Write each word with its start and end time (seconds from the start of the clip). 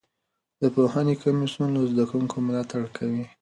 د 0.61 0.63
پوهنې 0.75 1.15
کمیسیون 1.23 1.69
له 1.75 1.81
زده 1.91 2.03
کوونکو 2.09 2.37
ملاتړ 2.47 2.83
کوي. 2.97 3.23